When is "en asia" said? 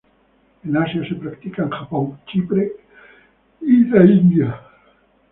0.65-1.07